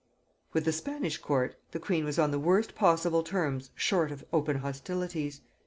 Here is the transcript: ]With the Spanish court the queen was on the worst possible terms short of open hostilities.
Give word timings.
]With 0.53 0.65
the 0.65 0.71
Spanish 0.71 1.19
court 1.19 1.59
the 1.73 1.79
queen 1.79 2.05
was 2.05 2.17
on 2.17 2.31
the 2.31 2.39
worst 2.39 2.73
possible 2.73 3.21
terms 3.21 3.69
short 3.75 4.11
of 4.11 4.25
open 4.33 4.55
hostilities. 4.57 5.41